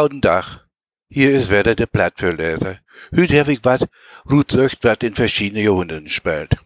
Guten 0.00 0.20
Tag. 0.22 0.64
Hier 1.08 1.32
ist 1.32 1.50
wieder 1.50 1.74
der 1.74 1.86
Blattverleser. 1.86 2.78
Heute 3.16 3.40
habe 3.40 3.52
ich 3.52 3.64
was 3.64 3.84
Rutsöcht, 4.30 4.84
was 4.84 4.98
in 5.02 5.16
verschiedenen 5.16 5.64
Jahrhunderten 5.64 6.08
spielt. 6.08 6.56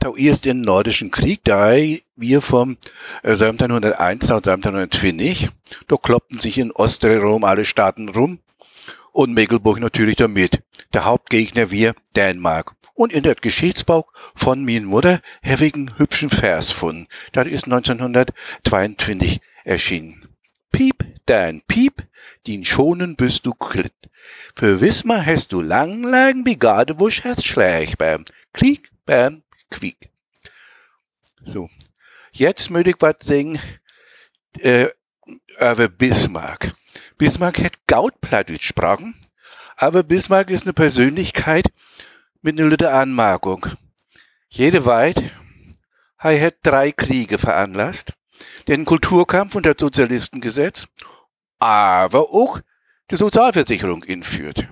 Da 0.00 0.10
erst 0.16 0.46
im 0.46 0.62
Nordischen 0.62 1.12
Krieg, 1.12 1.44
da 1.44 1.74
wir 2.16 2.40
vom 2.40 2.78
1701 3.22 4.28
nach 4.28 4.38
1720, 4.38 5.50
da 5.86 5.96
kloppten 5.96 6.40
sich 6.40 6.58
in 6.58 6.72
Ostrom 6.72 7.44
alle 7.44 7.64
Staaten 7.64 8.08
rum 8.08 8.40
und 9.12 9.32
Mecklenburg 9.32 9.78
natürlich 9.78 10.16
damit. 10.16 10.64
Der 10.92 11.04
Hauptgegner 11.04 11.70
wir 11.70 11.94
Dänemark. 12.16 12.72
Und 12.94 13.12
in 13.12 13.22
der 13.22 13.36
Geschichtsbuch 13.36 14.12
von 14.34 14.64
min 14.64 14.86
Mutter 14.86 15.20
einen 15.44 15.98
hübschen 15.98 16.30
Vers 16.30 16.70
gefunden. 16.70 17.06
Das 17.30 17.46
ist 17.46 17.64
1922 17.64 19.40
erschienen. 19.62 20.26
Piep, 20.72 21.11
dein 21.26 21.62
Piep, 21.62 22.06
din 22.46 22.64
schonen 22.64 23.16
bist 23.16 23.46
du 23.46 23.52
klitt. 23.54 23.94
Für 24.54 24.80
Wismar 24.80 25.24
hast 25.24 25.52
du 25.52 25.60
lang, 25.60 26.02
lang 26.02 26.44
Bigadewusch 26.44 27.24
hast 27.24 27.46
schlecht 27.46 27.98
beim 27.98 28.24
Krieg, 28.52 28.90
beim 29.06 29.42
Quiek. 29.70 30.10
So. 31.44 31.68
Jetzt 32.32 32.70
möchte 32.70 32.90
ich 32.90 32.96
was 33.00 33.16
singen, 33.20 33.60
äh, 34.60 34.88
über 35.58 35.88
Bismarck. 35.88 36.74
Bismarck 37.18 37.62
hat 37.62 37.86
Gautplattdeutsch 37.86 38.60
gesprochen, 38.60 39.14
aber 39.76 40.02
Bismarck 40.02 40.50
ist 40.50 40.64
eine 40.64 40.72
Persönlichkeit 40.72 41.66
mit 42.40 42.58
einer 42.58 42.68
Lütte 42.68 42.92
Anmerkung. 42.92 43.66
Jede 44.48 44.84
weit, 44.86 45.22
er 46.18 46.40
hat 46.40 46.56
drei 46.62 46.92
Kriege 46.92 47.38
veranlasst, 47.38 48.14
den 48.68 48.84
Kulturkampf 48.84 49.54
und 49.54 49.66
das 49.66 49.76
Sozialistengesetz, 49.78 50.86
aber 51.62 52.30
auch 52.30 52.58
die 53.10 53.16
Sozialversicherung 53.16 54.02
inführt. 54.02 54.66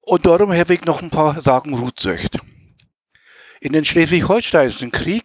Und 0.00 0.24
darum 0.26 0.52
habe 0.52 0.74
ich 0.74 0.84
noch 0.84 1.02
ein 1.02 1.10
paar 1.10 1.42
Sagen 1.42 1.74
Rutsöcht. 1.74 2.38
In 3.60 3.72
den 3.72 3.84
Schleswig-Holsteinischen 3.84 4.92
Krieg 4.92 5.24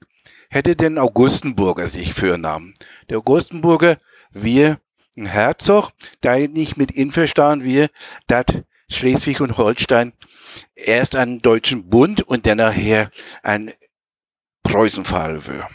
hätte 0.50 0.76
den 0.76 0.98
Augustenburger 0.98 1.88
sich 1.88 2.16
fürnahmen. 2.16 2.74
Der 3.10 3.20
Augustenburger, 3.20 3.98
wir 4.32 4.80
ein 5.16 5.28
Herzog, 5.28 5.92
der 6.24 6.48
nicht 6.48 6.78
mit 6.78 6.98
einverstanden 6.98 7.66
wir, 7.66 7.90
dass 8.26 8.46
Schleswig 8.90 9.42
und 9.42 9.58
Holstein 9.58 10.14
erst 10.74 11.16
einen 11.16 11.44
deutschen 11.44 11.90
Bund 11.90 12.22
und 12.24 12.48
dann 12.48 12.58
nachher 12.58 13.12
ein 13.44 13.72
Preußenfall 14.64 15.46
wäre. 15.46 15.68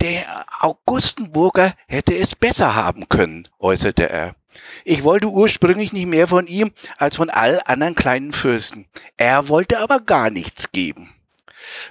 Der 0.00 0.44
Augustenburger 0.60 1.72
hätte 1.86 2.14
es 2.14 2.34
besser 2.34 2.74
haben 2.74 3.08
können, 3.08 3.48
äußerte 3.58 4.08
er. 4.08 4.36
Ich 4.84 5.04
wollte 5.04 5.28
ursprünglich 5.28 5.92
nicht 5.92 6.06
mehr 6.06 6.28
von 6.28 6.46
ihm 6.46 6.72
als 6.98 7.16
von 7.16 7.30
all 7.30 7.60
anderen 7.64 7.94
kleinen 7.94 8.32
Fürsten. 8.32 8.86
Er 9.16 9.48
wollte 9.48 9.78
aber 9.80 10.00
gar 10.00 10.30
nichts 10.30 10.72
geben. 10.72 11.10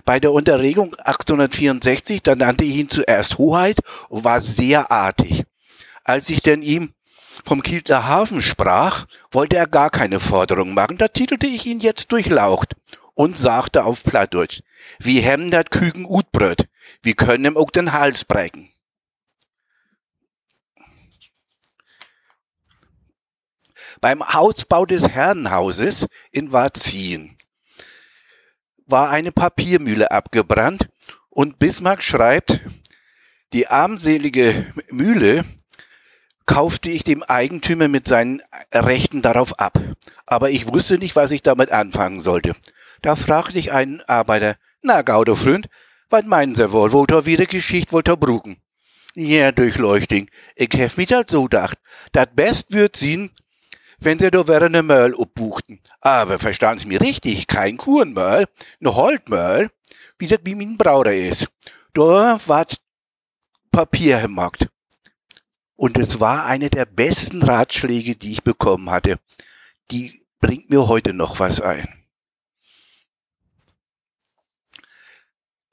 Bei 0.05 0.19
der 0.19 0.31
Unterregung 0.31 0.95
1864, 0.95 2.21
da 2.21 2.35
nannte 2.35 2.63
ich 2.63 2.75
ihn 2.75 2.89
zuerst 2.89 3.37
Hoheit 3.37 3.79
und 4.09 4.23
war 4.23 4.39
sehr 4.39 4.91
artig. 4.91 5.43
Als 6.03 6.29
ich 6.29 6.41
denn 6.41 6.61
ihm 6.61 6.93
vom 7.43 7.61
Kielter 7.61 8.07
Hafen 8.07 8.41
sprach, 8.41 9.05
wollte 9.31 9.57
er 9.57 9.67
gar 9.67 9.89
keine 9.89 10.19
Forderung 10.19 10.73
machen. 10.73 10.97
Da 10.97 11.07
titelte 11.07 11.47
ich 11.47 11.65
ihn 11.65 11.79
jetzt 11.79 12.11
durchlaucht 12.11 12.75
und 13.15 13.37
sagte 13.37 13.85
auf 13.85 14.03
Plattdeutsch, 14.03 14.61
wie 14.99 15.21
hem 15.21 15.49
dat 15.49 15.71
Küken 15.71 16.05
utbröt, 16.05 16.67
wie 17.01 17.13
können 17.15 17.45
ihm 17.45 17.57
auch 17.57 17.71
den 17.71 17.93
Hals 17.93 18.25
brechen. 18.25 18.71
Beim 24.01 24.21
Hausbau 24.33 24.85
des 24.85 25.09
Herrenhauses 25.09 26.07
in 26.31 26.51
Varzin 26.51 27.37
war 28.85 29.09
eine 29.09 29.31
Papiermühle 29.31 30.11
abgebrannt 30.11 30.89
und 31.29 31.57
Bismarck 31.57 32.03
schreibt, 32.03 32.61
die 33.53 33.67
armselige 33.67 34.73
Mühle 34.91 35.45
kaufte 36.45 36.89
ich 36.89 37.03
dem 37.03 37.23
Eigentümer 37.23 37.87
mit 37.87 38.07
seinen 38.07 38.41
Rechten 38.71 39.21
darauf 39.21 39.59
ab. 39.59 39.79
Aber 40.25 40.49
ich 40.49 40.67
wusste 40.67 40.97
nicht, 40.97 41.15
was 41.15 41.31
ich 41.31 41.41
damit 41.41 41.71
anfangen 41.71 42.19
sollte. 42.19 42.53
Da 43.05 43.15
fragte 43.15 43.59
ich 43.59 43.71
einen 43.71 44.01
Arbeiter, 44.07 44.57
na 44.81 45.03
Gaudofreund, 45.03 45.67
was 46.09 46.23
meinen 46.23 46.55
Sie 46.55 46.71
wohl, 46.71 46.91
wo 46.91 47.05
da 47.05 47.27
wieder 47.27 47.45
Geschichte 47.45 47.91
wollt 47.91 48.07
er 48.07 48.17
brugen? 48.17 48.57
Ja, 49.13 49.51
Durchleuchting, 49.51 50.27
ich 50.55 50.69
hef 50.73 50.97
mich 50.97 51.13
halt 51.13 51.29
so 51.29 51.43
gedacht, 51.43 51.77
dat 52.13 52.35
best 52.35 52.73
würd 52.73 52.95
sien, 52.95 53.29
wenn 53.99 54.17
sie 54.17 54.31
da 54.31 54.47
wäre 54.47 54.71
ne 54.71 54.81
Möll 54.81 55.13
obbuchten. 55.13 55.81
Aber 56.01 56.39
verstanden 56.39 56.79
Sie 56.79 56.87
mir 56.87 56.99
richtig, 56.99 57.45
kein 57.45 57.77
Kurenmöll, 57.77 58.47
ne 58.79 58.95
Holtmöll, 58.95 59.69
wie 60.17 60.25
das 60.25 60.39
wie 60.43 60.55
mein 60.55 60.75
Brauder 60.75 61.15
ist. 61.15 61.47
Da 61.93 62.39
ward 62.47 62.77
Papier 63.71 64.21
gemacht. 64.21 64.67
Und 65.75 65.99
es 65.99 66.19
war 66.19 66.47
eine 66.47 66.71
der 66.71 66.87
besten 66.87 67.43
Ratschläge, 67.43 68.15
die 68.15 68.31
ich 68.31 68.43
bekommen 68.43 68.89
hatte. 68.89 69.19
Die 69.91 70.25
bringt 70.41 70.71
mir 70.71 70.87
heute 70.87 71.13
noch 71.13 71.39
was 71.39 71.61
ein. 71.61 72.04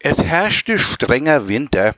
Es 0.04 0.24
herrschte 0.24 0.80
strenger 0.80 1.46
Winter 1.46 1.94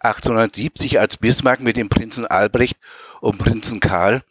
1870, 0.00 1.00
als 1.00 1.16
Bismarck 1.16 1.60
mit 1.60 1.78
dem 1.78 1.88
Prinzen 1.88 2.26
Albrecht 2.26 2.76
und 3.22 3.38
Prinzen 3.38 3.80
Karl 3.80 4.22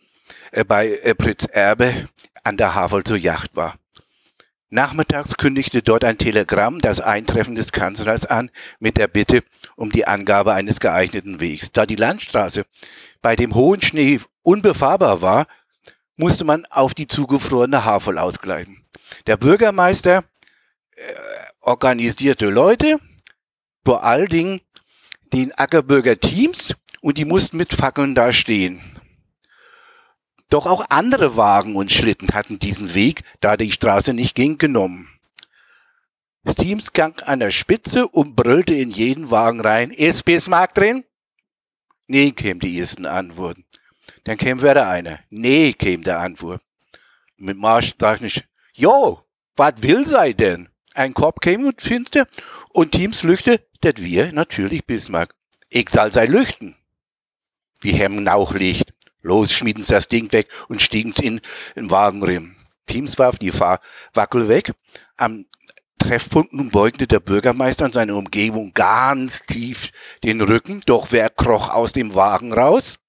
äh, 0.52 0.64
bei 0.64 0.92
äh, 1.00 1.16
Prinz 1.16 1.46
Erbe 1.46 2.08
an 2.44 2.56
der 2.58 2.76
Havel 2.76 3.04
zur 3.04 3.18
Yacht 3.18 3.56
war. 3.56 3.80
Nachmittags 4.70 5.38
kündigte 5.38 5.82
dort 5.82 6.04
ein 6.04 6.20
Telegramm 6.20 6.80
das 6.82 7.02
Eintreffen 7.02 7.56
des 7.56 7.72
Kanzlers 7.72 8.28
an 8.28 8.52
mit 8.78 8.96
der 8.98 9.08
Bitte 9.08 9.44
um 9.76 9.92
die 9.92 10.06
Angabe 10.06 10.54
eines 10.54 10.80
geeigneten 10.80 11.40
Wegs. 11.40 11.72
Da 11.72 11.88
die 11.88 11.96
Landstraße 11.96 12.64
bei 13.24 13.36
dem 13.36 13.56
hohen 13.56 13.82
Schnee 13.82 14.20
unbefahrbar 14.44 15.24
war, 15.24 15.48
musste 16.16 16.46
man 16.46 16.68
auf 16.68 16.94
die 16.94 17.08
zugefrorene 17.08 17.86
Havel 17.86 18.20
ausgleichen. 18.20 18.84
Der 19.26 19.38
Bürgermeister 19.38 20.26
äh, 20.92 21.14
organisierte 21.62 22.52
Leute, 22.52 23.00
vor 23.86 24.04
allen 24.04 24.28
Dingen 24.28 24.62
den 25.32 25.54
Ackerbürger 25.54 26.20
Teams 26.20 26.76
und 27.02 27.18
die 27.18 27.26
mussten 27.26 27.58
mit 27.58 27.72
Fackeln 27.72 28.16
da 28.16 28.34
stehen. 28.34 28.82
Doch 30.50 30.66
auch 30.66 30.86
andere 30.90 31.38
Wagen 31.38 31.76
und 31.76 31.92
Schlitten 31.92 32.30
hatten 32.34 32.60
diesen 32.60 32.94
Weg, 32.94 33.22
da 33.42 33.58
die 33.58 33.72
Straße 33.72 34.14
nicht 34.14 34.36
ging, 34.36 34.58
genommen. 34.58 35.08
Steams 36.48 36.94
gang 36.94 37.28
an 37.28 37.40
der 37.40 37.52
Spitze 37.52 38.08
und 38.08 38.36
brüllte 38.36 38.76
in 38.76 38.92
jeden 38.92 39.32
Wagen 39.32 39.62
rein, 39.62 39.92
ist 39.92 40.26
Bismarck 40.26 40.74
drin? 40.76 41.04
Nee, 42.08 42.32
käme 42.32 42.60
die 42.60 42.80
ersten 42.80 43.08
Antworten. 43.08 43.66
Dann 44.26 44.38
käme 44.38 44.62
wieder 44.62 44.88
einer. 44.88 45.20
Nee, 45.30 45.74
käme 45.74 46.04
der 46.04 46.20
Antwort. 46.20 46.62
Mit 47.38 47.58
Marsch 47.58 47.98
dachte 47.98 48.28
ich, 48.28 48.44
jo, 48.74 49.24
was 49.56 49.74
will 49.82 50.06
sei 50.06 50.34
denn? 50.34 50.70
Ein 50.96 51.14
Korb 51.14 51.42
käme 51.42 51.68
und 51.68 51.82
finster 51.82 52.26
und 52.70 52.94
Teams 52.94 53.24
lüchte, 53.24 53.68
dat 53.82 54.02
wir 54.02 54.32
natürlich 54.32 54.86
Bismarck. 54.86 55.36
Ich 55.70 55.90
soll 55.90 56.12
sei 56.14 56.26
lüchten. 56.26 56.78
Wie 57.82 57.92
hemmen 57.92 58.30
auch 58.30 58.54
Licht. 58.54 58.94
Los, 59.22 59.52
schmieden 59.52 59.84
sie 59.84 59.94
das 59.94 60.08
Ding 60.08 60.32
weg 60.32 60.48
und 60.70 60.82
stiegen's 60.82 61.20
in 61.20 61.42
den 61.76 61.92
Wagenrim. 61.92 62.56
Teams 62.88 63.20
warf 63.20 63.40
die 63.40 63.52
Fahrwackel 63.52 64.48
weg. 64.48 64.74
Am 65.18 65.46
Treffpunkt 66.00 66.54
nun 66.54 66.70
beugte 66.70 67.08
der 67.08 67.20
Bürgermeister 67.20 67.86
und 67.86 67.94
seine 67.94 68.16
Umgebung 68.16 68.74
ganz 68.74 69.42
tief 69.42 69.92
den 70.24 70.40
Rücken. 70.40 70.82
Doch 70.86 71.12
wer 71.12 71.30
kroch 71.30 71.70
aus 71.70 71.92
dem 71.92 72.16
Wagen 72.16 72.54
raus? 72.54 73.00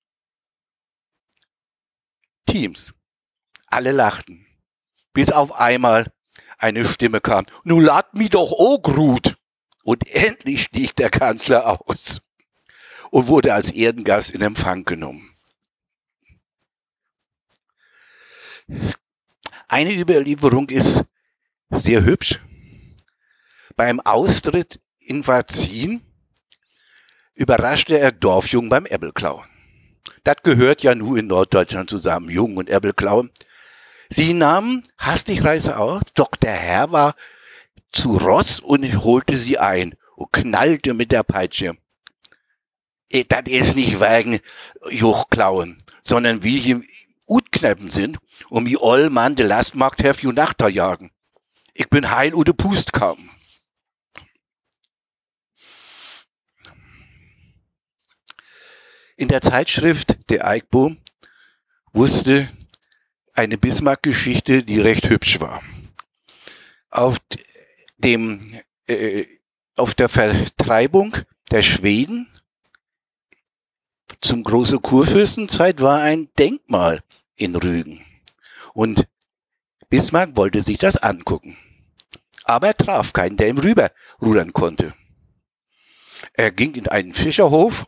Teams. 2.46 2.92
Alle 3.68 3.92
lachten. 3.92 4.44
Bis 5.12 5.30
auf 5.30 5.52
einmal 5.60 6.12
eine 6.58 6.86
Stimme 6.86 7.20
kam. 7.20 7.46
Nu 7.64 7.80
lad 7.80 8.14
mi 8.14 8.28
doch 8.28 8.52
auch 8.52 8.82
gut. 8.82 9.36
Und 9.82 10.06
endlich 10.08 10.64
stieg 10.64 10.96
der 10.96 11.10
Kanzler 11.10 11.80
aus 11.80 12.20
und 13.10 13.28
wurde 13.28 13.54
als 13.54 13.70
Erdengast 13.70 14.32
in 14.32 14.42
Empfang 14.42 14.84
genommen. 14.84 15.30
Eine 19.68 19.94
Überlieferung 19.94 20.68
ist 20.70 21.04
sehr 21.70 22.04
hübsch. 22.04 22.40
Beim 23.76 24.00
Austritt 24.00 24.80
in 24.98 25.22
Varzin 25.22 26.02
überraschte 27.34 27.98
er 27.98 28.10
Dorfjungen 28.10 28.70
beim 28.70 28.86
Äppelklauen. 28.86 29.44
Das 30.24 30.36
gehört 30.42 30.82
ja 30.82 30.94
nur 30.94 31.18
in 31.18 31.28
Norddeutschland 31.28 31.90
zusammen, 31.90 32.30
Jungen 32.30 32.56
und 32.56 32.70
Äppelklauen. 32.70 33.30
Sie 34.08 34.34
nahmen 34.34 34.82
hastig 34.98 35.44
Reise 35.44 35.78
aus, 35.78 36.02
doch 36.14 36.30
der 36.30 36.54
Herr 36.54 36.92
war 36.92 37.14
zu 37.92 38.16
Ross 38.16 38.60
und 38.60 38.84
holte 39.02 39.36
sie 39.36 39.58
ein 39.58 39.94
und 40.16 40.32
knallte 40.32 40.94
mit 40.94 41.12
der 41.12 41.22
Peitsche. 41.22 41.76
äh, 43.10 43.24
das 43.24 43.42
ist 43.46 43.76
nicht 43.76 44.00
wegen 44.00 44.40
Juchklauen, 44.90 45.78
sondern 46.02 46.42
wie 46.42 46.58
hier 46.58 46.82
Utkneppen 47.26 47.90
sind 47.90 48.18
und 48.48 48.66
wie 48.66 48.78
all 48.80 49.10
man 49.10 49.34
de 49.34 49.46
Lastmarkt 49.46 50.02
hef 50.02 50.22
ju 50.22 50.32
jagen. 50.32 51.10
Ich 51.74 51.88
bin 51.90 52.10
heil 52.10 52.34
oder 52.34 52.52
Pust 52.52 52.92
kam. 52.92 53.30
In 59.16 59.28
der 59.28 59.40
Zeitschrift 59.40 60.30
Der 60.30 60.46
Eichbohm 60.46 60.98
wusste 61.92 62.48
eine 63.36 63.58
Bismarck-Geschichte, 63.58 64.62
die 64.62 64.80
recht 64.80 65.08
hübsch 65.08 65.40
war. 65.40 65.62
Auf 66.90 67.18
dem, 67.98 68.62
äh, 68.86 69.26
auf 69.76 69.94
der 69.94 70.08
Vertreibung 70.08 71.16
der 71.50 71.62
Schweden 71.62 72.28
zum 74.20 74.44
große 74.44 74.78
Kurfürstenzeit 74.78 75.80
war 75.80 76.00
ein 76.00 76.28
Denkmal 76.38 77.02
in 77.36 77.54
Rügen. 77.54 78.04
Und 78.72 79.06
Bismarck 79.88 80.36
wollte 80.36 80.62
sich 80.62 80.78
das 80.78 80.96
angucken. 80.96 81.56
Aber 82.44 82.68
er 82.68 82.76
traf 82.76 83.12
keinen, 83.12 83.36
der 83.36 83.48
ihm 83.48 83.58
rüber 83.58 83.90
rudern 84.22 84.52
konnte. 84.52 84.94
Er 86.32 86.50
ging 86.50 86.74
in 86.74 86.88
einen 86.88 87.12
Fischerhof 87.12 87.86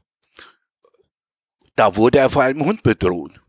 da 1.78 1.94
wurde 1.94 2.18
er 2.18 2.28
vor 2.28 2.42
einem 2.42 2.64
Hund 2.64 2.82
bedroht. 2.82 3.40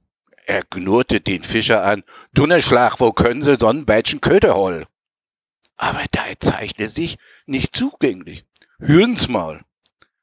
Er 0.50 0.64
knurrte 0.64 1.22
den 1.22 1.44
Fischer 1.44 1.84
an, 1.84 2.04
Dunnerschlag, 2.34 3.00
wo 3.00 3.12
können 3.12 3.44
Sie 3.44 3.56
so 3.56 3.68
einen 3.68 3.86
Bätschen 3.86 4.20
Köder 4.20 4.56
holen? 4.56 4.88
Aber 5.78 6.04
der 6.12 6.40
zeigte 6.40 6.90
sich 6.90 7.20
nicht 7.46 7.76
zugänglich. 7.76 8.46
Hören's 8.80 9.28
mal. 9.28 9.62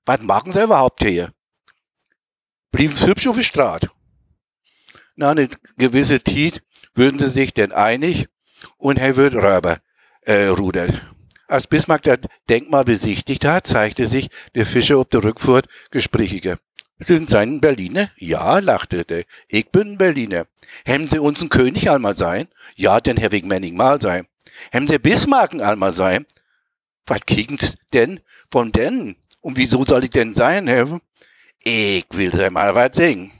Was 0.04 0.20
machen 0.22 0.50
Sie 0.50 0.60
überhaupt 0.60 1.04
hier? 1.04 1.32
Blieb's 2.72 3.06
hübsch 3.06 3.28
auf 3.28 3.36
der 3.36 3.44
Straße. 3.44 3.88
Na, 5.14 5.30
eine 5.30 5.48
gewisse 5.78 6.20
Zeit 6.24 6.60
würden 6.92 7.20
sie 7.20 7.30
sich 7.30 7.54
denn 7.54 7.70
einig 7.70 8.26
und 8.78 8.98
er 8.98 9.14
wird 9.14 9.36
Räuber 9.36 9.78
äh, 10.22 10.46
rudern. 10.46 11.02
Als 11.46 11.68
Bismarck 11.68 12.02
das 12.02 12.18
Denkmal 12.48 12.84
besichtigt 12.84 13.44
hat, 13.44 13.68
zeigte 13.68 14.06
sich 14.06 14.28
der 14.56 14.66
Fischer 14.66 14.98
auf 14.98 15.06
der 15.06 15.22
Rückfahrt 15.22 15.68
gesprächiger. 15.92 16.58
Sind 16.98 17.28
Sie 17.28 17.38
ein 17.38 17.60
Berliner? 17.60 18.10
Ja, 18.16 18.58
lachte 18.58 19.04
der. 19.04 19.24
Ich 19.48 19.70
bin 19.70 19.98
Berliner. 19.98 20.46
Haben 20.86 21.08
Sie 21.08 21.18
uns 21.18 21.42
ein 21.42 21.50
König 21.50 21.90
einmal 21.90 22.16
sein? 22.16 22.48
Ja, 22.74 23.00
denn 23.00 23.18
Herr 23.18 23.32
Wegmenning 23.32 23.76
mal 23.76 24.00
sein. 24.00 24.26
Haben 24.72 24.86
Sie 24.86 24.98
Bismarcken 24.98 25.60
einmal 25.60 25.92
sein? 25.92 26.24
Was 27.06 27.20
kriegen's 27.26 27.76
denn 27.92 28.20
von 28.50 28.72
denn? 28.72 29.16
Und 29.42 29.58
wieso 29.58 29.84
soll 29.84 30.04
ich 30.04 30.10
denn 30.10 30.34
sein, 30.34 30.66
Herr? 30.68 31.00
Ich 31.62 32.06
will 32.12 32.34
Sie 32.34 32.50
mal 32.50 32.74
was 32.74 32.96
singen. 32.96 33.30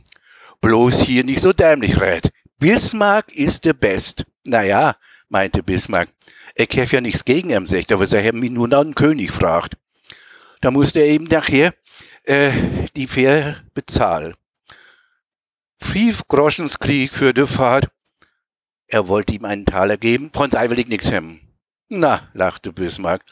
Bloß 0.61 1.03
hier 1.03 1.25
nicht 1.25 1.41
so 1.41 1.53
dämlich 1.53 2.01
red. 2.01 2.31
Bismarck 2.59 3.33
ist 3.35 3.65
der 3.65 3.75
Best. 3.75 4.25
Naja, 4.45 4.97
meinte 5.29 5.63
Bismarck. 5.63 6.09
Ich 6.55 6.77
hef 6.77 6.93
ja 6.93 7.01
nichts 7.01 7.25
gegen 7.25 7.51
ihm, 7.51 7.67
sagt, 7.67 7.93
aber 7.93 8.07
sie 8.07 8.19
haben 8.19 8.41
mich 8.41 8.51
nur 8.51 8.69
nach 8.69 8.83
dem 8.83 8.95
König 8.95 9.31
fragt. 9.31 9.77
Da 10.61 10.71
musste 10.71 11.01
er 11.01 11.07
eben 11.07 11.25
nachher 11.25 11.75
äh, 12.27 12.53
die 12.95 13.07
Fähre 13.07 13.65
bezahlen. 13.73 14.35
Fünf 15.81 16.27
Groschenskrieg 16.29 17.11
für 17.11 17.33
die 17.33 17.47
Fahrt. 17.47 17.89
Er 18.89 19.09
wollte 19.09 19.35
ihm 19.35 19.45
einen 19.45 19.65
Taler 19.65 19.97
geben, 19.97 20.31
von 20.33 20.53
will 20.53 20.79
ich 20.79 20.89
nix 20.89 21.11
hemmen. 21.11 21.41
Na, 21.89 22.29
lachte 22.35 22.73
Bismarck. 22.73 23.23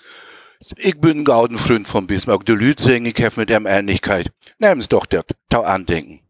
Ich 0.76 0.98
bin 0.98 1.20
ein 1.20 1.24
Gaudenfreund 1.24 1.86
von 1.86 2.06
Bismarck. 2.06 2.46
De 2.46 2.54
Lüt 2.54 2.80
singen, 2.80 3.06
ich 3.06 3.36
mit 3.36 3.50
dem 3.50 3.66
Ähnlichkeit. 3.66 4.32
Nehmen's 4.58 4.88
doch 4.88 5.06
der 5.06 5.24
Tau 5.48 5.62
andenken. 5.62 6.20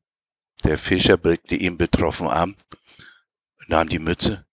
Der 0.64 0.78
Fischer 0.78 1.17
blickte 1.17 1.56
ihm 1.56 1.76
betroffen 1.76 2.26
an, 2.26 2.56
nahm 3.69 3.88
die 3.88 3.99
Mütze 3.99 4.46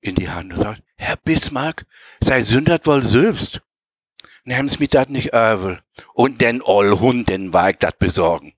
in 0.00 0.14
die 0.14 0.30
Hand 0.30 0.54
und 0.54 0.60
sagte, 0.60 0.82
Herr 0.96 1.16
Bismarck, 1.16 1.84
sei 2.20 2.40
sündert 2.40 2.86
wohl 2.86 3.02
selbst 3.02 3.60
nehm's 4.44 4.78
mit 4.78 4.94
dat 4.94 5.10
nicht 5.10 5.32
övel. 5.32 5.82
Und 6.14 6.40
den 6.40 6.62
all 6.64 6.98
Hunden 7.00 7.52
war 7.52 7.70
ich 7.70 7.76
dat 7.78 7.98
besorgen. 7.98 8.54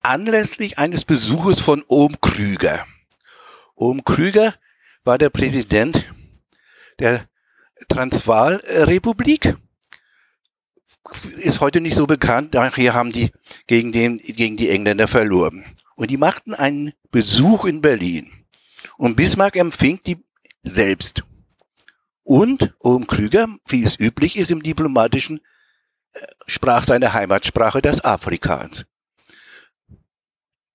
Anlässlich 0.00 0.78
eines 0.78 1.04
Besuches 1.04 1.60
von 1.60 1.84
Ohm 1.88 2.20
Krüger. 2.20 2.86
Ohm 3.74 4.04
Krüger 4.04 4.54
war 5.04 5.18
der 5.18 5.30
Präsident 5.30 6.10
der 6.98 7.28
Transvaalrepublik. 7.88 9.56
Ist 11.36 11.60
heute 11.60 11.80
nicht 11.80 11.94
so 11.94 12.06
bekannt, 12.06 12.54
daher 12.54 12.94
haben 12.94 13.10
die 13.10 13.30
gegen, 13.66 13.92
den, 13.92 14.18
gegen 14.18 14.56
die 14.56 14.68
Engländer 14.68 15.08
verloren. 15.08 15.64
Und 15.96 16.10
die 16.10 16.16
machten 16.16 16.54
einen 16.54 16.92
Besuch 17.10 17.64
in 17.64 17.80
Berlin. 17.80 18.30
Und 18.96 19.16
Bismarck 19.16 19.56
empfing 19.56 20.00
die 20.04 20.22
selbst. 20.68 21.22
Und 22.22 22.74
Ohm 22.80 23.06
Krüger, 23.06 23.48
wie 23.66 23.82
es 23.82 23.98
üblich 23.98 24.38
ist 24.38 24.50
im 24.50 24.62
Diplomatischen, 24.62 25.40
äh, 26.12 26.20
sprach 26.46 26.84
seine 26.84 27.14
Heimatsprache 27.14 27.80
das 27.80 28.04
Afrikaans. 28.04 28.84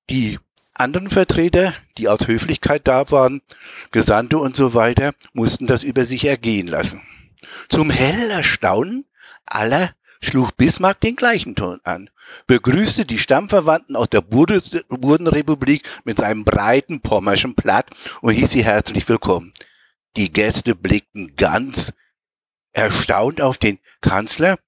Die 0.10 0.40
anderen 0.74 1.10
Vertreter, 1.10 1.74
die 1.98 2.10
aus 2.10 2.28
Höflichkeit 2.28 2.88
da 2.88 3.10
waren, 3.12 3.42
Gesandte 3.92 4.40
und 4.40 4.56
so 4.56 4.74
weiter, 4.74 5.14
mussten 5.34 5.68
das 5.68 5.84
über 5.84 6.04
sich 6.04 6.26
ergehen 6.26 6.68
lassen. 6.68 7.02
Zum 7.70 7.90
hellen 7.90 8.32
Erstaunen 8.32 9.06
aller 9.46 9.92
schlug 10.22 10.58
Bismarck 10.58 11.02
den 11.02 11.16
gleichen 11.16 11.56
Ton 11.56 11.80
an, 11.84 12.10
begrüßte 12.48 13.06
die 13.06 13.18
Stammverwandten 13.18 13.96
aus 13.96 14.10
der 14.10 14.22
Burdenrepublik 14.22 15.84
mit 16.06 16.18
seinem 16.20 16.46
breiten 16.46 17.02
pommerschen 17.02 17.56
Platt 17.56 17.90
und 18.22 18.34
hieß 18.34 18.52
sie 18.52 18.64
herzlich 18.64 19.08
willkommen. 19.08 19.54
Die 20.16 20.32
Gäste 20.32 20.76
blickten 20.76 21.36
ganz 21.36 21.92
erstaunt 22.72 23.42
auf 23.42 23.58
den 23.58 23.80
Kanzler 24.02 24.60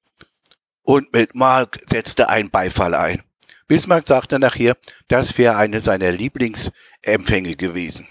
und 0.82 1.14
mit 1.14 1.36
Mark 1.36 1.80
setzte 1.88 2.30
ein 2.30 2.50
Beifall 2.50 2.94
ein. 2.94 3.24
Bismarck 3.68 4.06
sagte 4.08 4.40
nachher, 4.40 4.78
das 5.08 5.38
wäre 5.38 5.58
eine 5.58 5.82
seiner 5.82 6.12
Lieblingsempfänge 6.12 7.56
gewesen. 7.56 8.08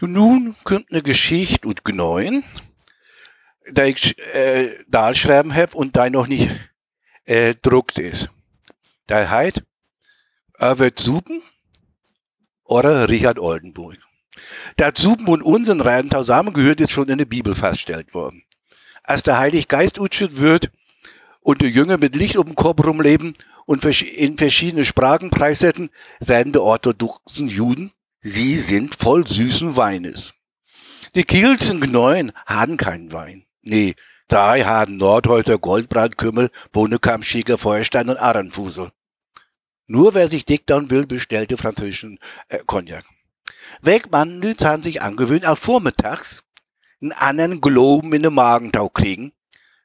Nun 0.00 0.56
kommt 0.62 0.92
eine 0.92 1.02
Geschichte 1.02 1.66
und 1.66 1.84
Gneuen, 1.84 2.44
da 3.72 3.84
ich 3.84 4.16
äh, 4.32 4.78
da 4.86 5.12
schreiben 5.12 5.52
habe 5.52 5.76
und 5.76 5.96
da 5.96 6.08
noch 6.08 6.28
nicht 6.28 6.48
äh, 7.24 7.56
druckt 7.56 7.98
ist. 7.98 8.30
Der 9.08 9.30
heißt 9.30 9.62
Erwert 10.58 10.98
Suben 10.98 11.42
oder 12.64 13.08
Richard 13.08 13.38
Oldenburg. 13.38 13.96
Der 14.78 14.92
Suben 14.94 15.28
und 15.28 15.42
unseren 15.42 15.80
Reiten 15.80 16.10
zusammengehört, 16.10 16.80
ist 16.80 16.90
schon 16.90 17.08
in 17.08 17.18
der 17.18 17.24
Bibel 17.24 17.54
festgestellt 17.54 18.14
worden. 18.14 18.42
Als 19.02 19.22
der 19.22 19.38
Heilige 19.38 19.66
Geist 19.66 19.98
utschet 19.98 20.36
wird 20.38 20.70
und 21.40 21.62
die 21.62 21.68
Jünger 21.68 21.96
mit 21.96 22.14
Licht 22.14 22.36
um 22.36 22.46
den 22.46 22.54
Kopf 22.54 22.84
rumleben 22.84 23.32
und 23.66 23.84
in 23.84 24.36
verschiedene 24.36 24.84
Sprachen 24.84 25.30
preissetzen, 25.30 25.90
sagen 26.20 26.52
die 26.52 26.58
orthodoxen 26.58 27.48
Juden, 27.48 27.92
sie 28.20 28.56
sind 28.56 28.94
voll 28.94 29.26
süßen 29.26 29.76
Weines. 29.76 30.34
Die 31.14 31.24
Kielzen 31.24 31.80
Gneuen 31.80 32.32
haben 32.46 32.76
keinen 32.76 33.12
Wein. 33.12 33.46
Nee, 33.62 33.94
da 34.28 34.62
haben 34.62 34.98
Nordhäuser 34.98 35.58
Goldbrandkümmel, 35.58 36.50
Bohnenkamp, 36.70 37.24
Schieger, 37.24 37.56
Feuerstein 37.56 38.10
und 38.10 38.18
Aranfusel. 38.18 38.90
Nur 39.88 40.14
wer 40.14 40.28
sich 40.28 40.44
dick 40.44 40.66
down 40.66 40.90
will, 40.90 41.06
bestellte 41.06 41.56
französischen 41.56 42.18
äh, 42.48 42.58
Cognac. 42.64 43.04
Wegmann 43.80 44.42
haben 44.62 44.82
sich 44.82 45.02
angewöhnt, 45.02 45.46
auch 45.46 45.58
vormittags 45.58 46.44
einen 47.00 47.12
anderen 47.12 47.60
Globen 47.60 48.12
in 48.12 48.22
den 48.22 48.34
Magentau 48.34 48.88
kriegen, 48.90 49.32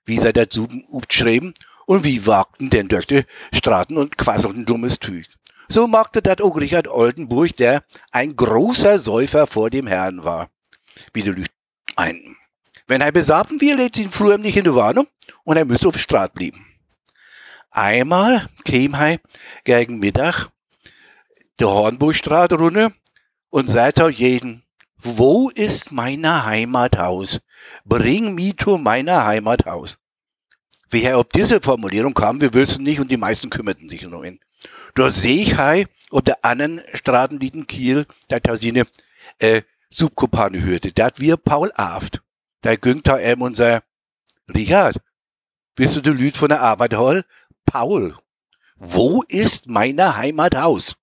wie 0.06 0.20
sie 0.20 0.34
das 0.34 0.48
Suben 0.52 0.86
schreiben, 1.10 1.54
und 1.86 2.04
wie 2.06 2.26
wagten 2.26 2.70
denn 2.70 2.88
durch 2.88 3.06
die 3.08 3.24
Straßen 3.54 3.98
und 3.98 4.18
quasselten 4.18 4.66
dummes 4.66 5.00
Tüg. 5.00 5.26
So 5.68 5.88
machte 5.88 6.22
dat 6.22 6.42
auch 6.42 6.58
Richard 6.58 6.88
Oldenburg, 6.88 7.56
der 7.58 7.84
ein 8.12 8.36
großer 8.36 9.00
Säufer 9.00 9.48
vor 9.48 9.70
dem 9.70 9.88
Herrn 9.88 10.24
war. 10.24 10.50
Wie 11.14 11.24
die 11.24 11.32
Lücht 11.32 11.52
meinten. 11.96 12.38
Wenn 12.88 13.02
er 13.02 13.12
besafen 13.12 13.60
will, 13.62 13.76
lädt 13.76 13.98
ihn 13.98 14.10
früher 14.10 14.38
nicht 14.38 14.58
in 14.58 14.66
die 14.66 14.76
Warnung 14.76 15.08
und 15.44 15.58
er 15.58 15.66
müsse 15.66 15.88
auf 15.88 15.98
Straße 15.98 16.32
blieben. 16.34 16.73
Einmal 17.74 18.48
käme 18.66 18.98
er 18.98 19.20
gegen 19.64 19.98
Mittag 19.98 20.50
der 21.60 21.70
Hornburgstraße 21.70 22.56
runter 22.56 22.94
und 23.50 23.68
sagte 23.68 24.10
jeden, 24.10 24.64
wo 24.98 25.50
ist 25.50 25.92
meine 25.92 26.46
Heimathaus? 26.46 27.42
Bring 27.84 28.36
mich 28.36 28.58
zu 28.58 28.78
meiner 28.78 29.26
Heimathaus. 29.26 29.98
Wie 30.92 31.04
er 31.04 31.18
ob 31.18 31.34
diese 31.34 31.62
Formulierung 31.62 32.14
kam, 32.14 32.42
wir 32.42 32.54
wissen 32.54 32.84
nicht 32.84 33.00
und 33.00 33.10
die 33.10 33.18
meisten 33.18 33.50
kümmerten 33.50 33.90
sich 33.90 34.04
nur 34.04 34.24
hin. 34.24 34.40
Da 34.94 35.10
seh 35.10 35.42
ich 35.42 35.58
hei, 35.58 35.88
ob 36.12 36.26
der 36.26 36.46
anderen 36.46 36.80
Straßen 36.94 37.40
liegen 37.40 37.66
Kiel, 37.66 38.06
da 38.28 38.40
da 38.40 38.56
sie 38.56 38.72
ne, 38.72 38.86
äh, 39.40 39.64
Subkopane 39.90 40.62
hörte. 40.62 40.92
Dat 40.92 41.20
wir 41.20 41.38
Paul 41.38 41.72
Aft. 41.74 42.22
Da 42.62 42.76
gönnt 42.76 43.08
da 43.08 43.18
em 43.18 43.42
unser, 43.42 43.82
Richard, 44.54 45.02
bist 45.76 45.96
du 45.96 46.02
der 46.02 46.14
Lüd 46.14 46.38
von 46.38 46.50
der 46.50 46.62
Arbeit 46.62 46.96
hol? 46.96 47.26
Paul, 47.66 48.18
wo 48.76 49.24
ist 49.28 49.68
meine 49.68 50.16
Heimathaus? 50.18 50.96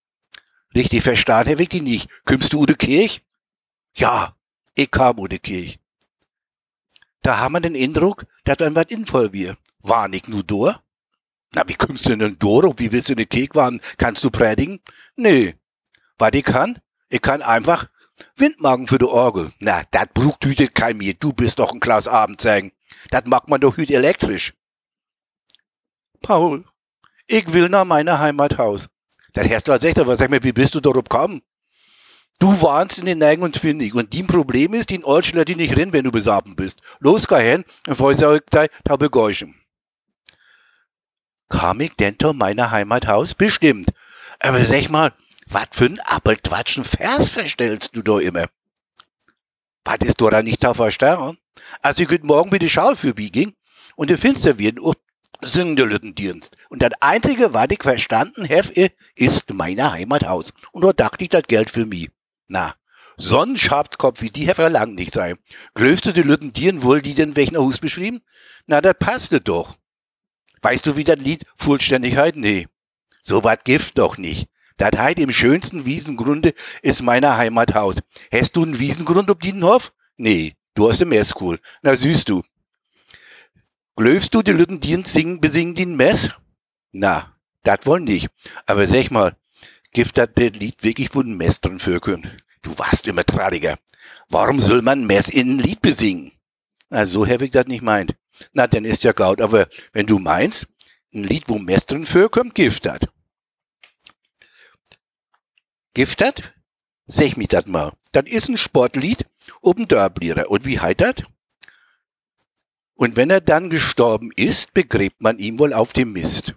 Richtig 0.74 1.02
verstanden, 1.02 1.48
Herr 1.48 1.60
ich 1.60 1.82
nicht. 1.82 2.10
Kümmst 2.24 2.52
du 2.52 2.60
Ude 2.60 2.74
Kirch? 2.74 3.22
Ja, 3.96 4.36
ich 4.74 4.90
kam 4.90 5.18
Ude 5.18 5.38
Kirch. 5.38 5.80
Da 7.22 7.38
haben 7.38 7.52
wir 7.52 7.60
den 7.60 7.76
Eindruck, 7.76 8.26
dass 8.44 8.58
dann 8.58 8.74
was 8.74 8.86
involl 8.86 9.32
wir. 9.32 9.56
War 9.80 10.08
nicht 10.08 10.28
nur 10.28 10.42
durch? 10.42 10.76
Na, 11.52 11.66
wie 11.66 11.74
kommst 11.74 12.08
du 12.08 12.16
denn 12.16 12.38
durch? 12.38 12.78
Wie 12.78 12.92
willst 12.92 13.08
du 13.08 13.12
in 13.12 13.18
die 13.18 13.26
Kirche 13.26 13.54
waren? 13.54 13.80
Kannst 13.98 14.22
du 14.22 14.30
predigen? 14.30 14.80
Nee. 15.16 15.56
Was 16.18 16.30
ich 16.34 16.44
kann? 16.44 16.78
Ich 17.08 17.20
kann 17.20 17.42
einfach 17.42 17.88
Windmagen 18.36 18.86
für 18.86 18.98
die 18.98 19.06
Orgel. 19.06 19.52
Na, 19.58 19.82
dat 19.90 20.14
brucht 20.14 20.44
hüte 20.44 20.68
kein 20.68 20.98
mir. 20.98 21.14
Du 21.14 21.32
bist 21.32 21.58
doch 21.58 21.72
ein 21.72 21.80
Glas 21.80 22.06
Abendzeigen. 22.06 22.72
Dat 23.10 23.26
mag 23.26 23.48
man 23.48 23.60
doch 23.60 23.76
hüt 23.76 23.90
elektrisch. 23.90 24.54
Paul, 26.22 26.64
ich 27.26 27.52
will 27.52 27.68
nach 27.68 27.84
meiner 27.84 28.18
Heimathaus. 28.18 28.88
Der 29.34 29.44
Herr 29.44 29.60
sagt, 29.60 30.06
was 30.06 30.18
sag 30.18 30.30
mir, 30.30 30.42
wie 30.42 30.52
bist 30.52 30.74
du 30.74 30.80
darauf 30.80 31.04
gekommen? 31.04 31.42
Du 32.40 32.60
warnst 32.62 32.98
in 32.98 33.04
den 33.04 33.18
Neigen 33.18 33.42
und 33.42 33.56
Findig. 33.56 33.94
Und 33.94 34.14
dein 34.14 34.26
Problem 34.26 34.74
ist, 34.74 34.90
den 34.90 35.04
Olschler 35.04 35.44
die 35.44 35.56
nicht 35.56 35.76
rennen, 35.76 35.92
wenn 35.92 36.04
du 36.04 36.10
besaben 36.10 36.56
bist. 36.56 36.80
Los, 36.98 37.28
geh 37.28 37.42
hin, 37.42 37.64
und 37.86 37.94
vor 37.96 38.12
ich 38.12 38.18
taube 38.18 39.10
Geuschen. 39.10 39.54
Kam 41.50 41.80
ich 41.80 41.94
denn 41.96 42.18
zu 42.18 42.32
meiner 42.32 42.70
Heimathaus? 42.70 43.34
Bestimmt. 43.34 43.90
Aber 44.38 44.64
sag 44.64 44.88
mal, 44.88 45.12
was 45.46 45.66
für 45.72 45.86
ein 45.86 46.00
Appelquatschen 46.00 46.84
Vers 46.84 47.28
verstellst 47.28 47.94
du 47.94 48.02
da 48.02 48.18
immer? 48.18 48.46
Was 49.84 49.98
ist 50.02 50.20
da 50.20 50.42
nicht 50.42 50.62
der 50.62 50.90
Stern? 50.90 51.38
Als 51.82 51.98
ich 51.98 52.08
heute 52.08 52.24
Morgen 52.24 52.50
mit 52.50 52.62
der 52.62 52.68
Schau 52.68 52.94
vorbeiging 52.94 53.54
und 53.96 54.10
der 54.10 54.18
Finster 54.18 54.58
wird, 54.58 54.78
oh, 55.42 55.46
singen 55.46 55.76
der 55.76 55.86
Lückendienst. 55.86 56.56
Und 56.68 56.82
das 56.82 56.92
Einzige, 57.00 57.54
was 57.54 57.68
ich 57.70 57.82
verstanden 57.82 58.48
habe, 58.48 58.90
ist 59.16 59.52
meine 59.52 59.92
Heimathaus. 59.92 60.52
Und 60.72 60.82
da 60.82 60.92
dachte 60.92 61.24
ich, 61.24 61.30
das 61.30 61.42
Geld 61.46 61.70
für 61.70 61.86
mich. 61.86 62.10
Na, 62.48 62.74
Sonnenschabskopf 63.16 64.22
wie 64.22 64.30
die 64.30 64.46
Heffer 64.46 64.70
lang 64.70 64.94
nicht 64.94 65.12
sein. 65.12 65.36
Größte 65.74 66.12
die 66.12 66.22
Lütten 66.22 66.52
wohl 66.82 67.02
die 67.02 67.14
den 67.14 67.36
welchen 67.36 67.58
Hus 67.58 67.78
beschrieben? 67.78 68.22
Na, 68.66 68.80
das 68.80 68.94
passte 68.98 69.40
doch. 69.40 69.76
Weißt 70.62 70.86
du, 70.86 70.96
wie 70.96 71.04
das 71.04 71.18
Lied 71.18 71.44
Vollständigkeit? 71.56 72.36
Nee. 72.36 72.66
So 73.22 73.44
wat 73.44 73.64
Gift 73.64 73.98
doch 73.98 74.18
nicht. 74.18 74.48
Das 74.76 74.92
heit 74.96 75.18
im 75.18 75.30
schönsten 75.30 75.84
Wiesengrunde 75.84 76.54
ist 76.80 77.02
meiner 77.02 77.36
Heimathaus. 77.36 77.96
Hast 78.32 78.56
du 78.56 78.62
einen 78.62 78.78
Wiesengrund 78.78 79.30
ob 79.30 79.42
Hof? 79.62 79.92
Nee, 80.16 80.54
du 80.74 80.88
hast 80.88 81.02
im 81.02 81.10
Messkul. 81.10 81.58
Na 81.82 81.94
süß 81.94 82.24
du. 82.24 82.42
Glöfst 84.00 84.34
du 84.34 84.40
die 84.40 84.52
Lütten 84.52 85.04
singen, 85.04 85.42
besingen 85.42 85.74
den 85.74 85.94
Mess? 85.94 86.30
Na, 86.90 87.36
dat 87.64 87.84
wohl 87.84 88.00
nicht. 88.00 88.30
Aber 88.64 88.86
sag 88.86 89.10
mal, 89.10 89.36
gibt 89.92 90.16
das 90.16 90.30
Lied 90.38 90.82
wirklich 90.82 91.14
wo 91.14 91.20
ein 91.20 91.36
Mess 91.36 91.60
drin 91.60 91.78
für 91.78 92.00
können? 92.00 92.40
Du 92.62 92.78
warst 92.78 93.06
immer 93.08 93.24
tradiger. 93.24 93.78
Warum 94.30 94.58
soll 94.58 94.80
man 94.80 95.06
Mess 95.06 95.28
in 95.28 95.50
ein 95.50 95.58
Lied 95.58 95.82
besingen? 95.82 96.32
Na, 96.88 97.04
so 97.04 97.26
hab 97.26 97.42
ich 97.42 97.50
das 97.50 97.66
nicht 97.66 97.82
meint. 97.82 98.16
Na, 98.54 98.66
dann 98.66 98.86
ist 98.86 99.04
ja 99.04 99.12
gaut. 99.12 99.42
Aber 99.42 99.68
wenn 99.92 100.06
du 100.06 100.18
meinst, 100.18 100.66
ein 101.12 101.24
Lied, 101.24 101.50
wo 101.50 101.58
Mess 101.58 101.84
drin 101.84 102.06
vorkommt, 102.06 102.54
Gift 102.54 102.86
dat. 102.86 103.06
Gift 105.92 106.22
dat? 106.22 106.54
Sag 107.04 107.36
mich 107.36 107.48
dat 107.48 107.68
mal. 107.68 107.92
Das 108.12 108.24
ist 108.24 108.48
ein 108.48 108.56
Sportlied 108.56 109.26
oben 109.60 109.88
Dörblierer. 109.88 110.50
Und 110.50 110.64
wie 110.64 110.80
heitert? 110.80 111.26
Und 113.00 113.16
wenn 113.16 113.30
er 113.30 113.40
dann 113.40 113.70
gestorben 113.70 114.30
ist, 114.36 114.74
begräbt 114.74 115.22
man 115.22 115.38
ihn 115.38 115.58
wohl 115.58 115.72
auf 115.72 115.94
dem 115.94 116.12
Mist. 116.12 116.54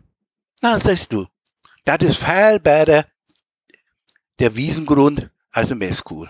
Na, 0.62 0.78
sagst 0.78 1.14
du, 1.14 1.26
das 1.86 2.00
ist 2.02 2.18
viel 2.18 2.60
besser 2.60 3.06
der 4.40 4.54
Wiesengrund 4.58 5.30
als 5.52 5.72
im 5.72 5.78
Messkuhl. 5.78 6.30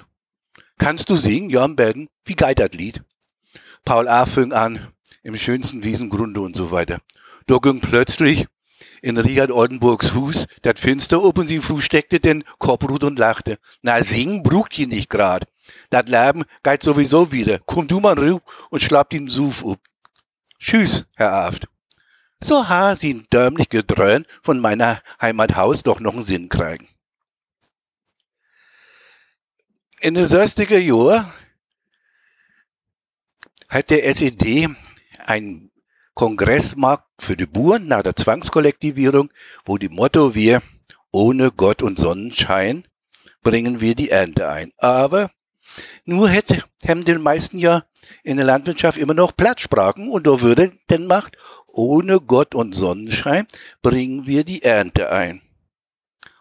Kannst 0.77 1.09
du 1.09 1.15
singen, 1.15 1.49
Jörn 1.49 1.75
Bergen? 1.75 2.09
Wie 2.25 2.35
geht 2.35 2.59
das 2.59 2.73
Lied? 2.73 3.03
Paul 3.85 4.07
A. 4.07 4.27
fing 4.27 4.53
an, 4.53 4.93
im 5.23 5.35
schönsten 5.35 5.83
Wiesengrunde 5.83 6.41
und 6.41 6.55
so 6.55 6.69
weiter. 6.69 6.99
Da 7.47 7.57
ging 7.57 7.81
plötzlich 7.81 8.45
in 9.01 9.17
Richard 9.17 9.49
Oldenburgs 9.49 10.09
Fuß, 10.09 10.45
dat 10.61 10.77
Finster 10.77 11.23
oben 11.23 11.47
sie 11.47 11.57
Fuß 11.57 11.83
steckte 11.83 12.19
den 12.19 12.43
Koprut 12.59 13.03
und 13.03 13.17
lachte. 13.17 13.57
Na, 13.81 14.03
singen 14.03 14.43
brucht 14.43 14.73
sie 14.73 14.85
nicht 14.85 15.09
grad. 15.09 15.47
Dat 15.89 16.07
Leben 16.07 16.43
geht 16.61 16.83
sowieso 16.83 17.31
wieder. 17.31 17.57
Komm 17.65 17.87
du 17.87 17.99
mal 17.99 18.19
rüber 18.19 18.43
und 18.69 18.83
schlappt 18.83 19.15
ihn 19.15 19.27
Suf 19.27 19.65
up. 19.65 19.79
Tschüss, 20.63 21.05
Herr 21.17 21.33
Aft. 21.33 21.67
So 22.41 22.69
ha 22.69 22.95
sie 22.95 23.15
ein 23.15 23.27
dämlich 23.33 23.67
Gedröhn 23.67 24.25
von 24.41 24.61
meiner 24.61 25.01
Heimathaus 25.21 25.83
doch 25.83 25.99
noch 25.99 26.13
einen 26.13 26.23
Sinn 26.23 26.47
kriegen. 26.47 26.87
In 29.99 30.13
den 30.13 30.23
60er 30.23 30.77
Jahren 30.77 31.29
hat 33.67 33.89
der 33.89 34.07
SED 34.07 34.69
ein 35.25 35.69
Kongressmarkt 36.13 37.09
für 37.19 37.35
die 37.35 37.45
Buren 37.45 37.89
nach 37.89 38.03
der 38.03 38.15
Zwangskollektivierung, 38.15 39.33
wo 39.65 39.77
die 39.77 39.89
Motto 39.89 40.33
wir 40.33 40.61
ohne 41.11 41.51
Gott 41.51 41.81
und 41.81 41.99
Sonnenschein 41.99 42.87
bringen 43.41 43.81
wir 43.81 43.95
die 43.95 44.11
Ernte 44.11 44.47
ein. 44.47 44.71
Aber 44.77 45.29
nur 46.05 46.29
hätte, 46.29 46.63
haben 46.87 47.05
die 47.05 47.15
meisten 47.15 47.57
ja 47.57 47.85
in 48.23 48.37
der 48.37 48.45
Landwirtschaft 48.45 48.97
immer 48.97 49.13
noch 49.13 49.35
Platzsprachen 49.35 50.09
und 50.09 50.27
da 50.27 50.41
würde 50.41 50.71
denn 50.89 51.07
macht, 51.07 51.37
ohne 51.67 52.19
Gott 52.21 52.55
und 52.55 52.73
Sonnenschein 52.73 53.47
bringen 53.81 54.27
wir 54.27 54.43
die 54.43 54.63
Ernte 54.63 55.11
ein. 55.11 55.41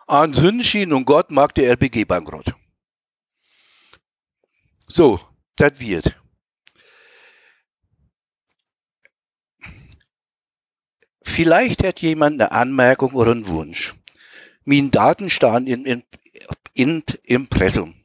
An 0.06 0.32
Sündenschien 0.32 0.92
und 0.92 1.04
Gott 1.04 1.30
mag 1.30 1.54
der 1.54 1.70
LPG 1.70 2.04
bankrott. 2.04 2.54
So, 4.86 5.20
das 5.56 5.80
wird. 5.80 6.16
Vielleicht 11.24 11.82
hat 11.82 12.00
jemand 12.00 12.42
eine 12.42 12.52
Anmerkung 12.52 13.12
oder 13.12 13.30
einen 13.30 13.46
Wunsch. 13.46 13.94
Mein 14.64 14.90
Daten 14.90 15.30
stehen 15.30 15.66
in, 15.66 15.86
in, 15.86 16.02
in 16.74 17.02
Impressum. 17.24 18.01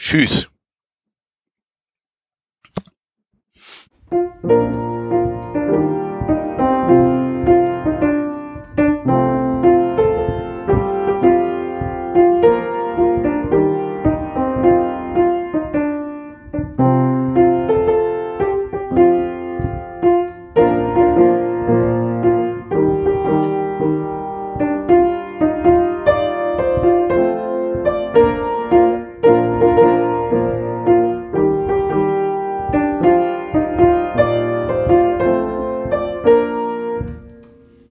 Tschüss. 0.00 0.48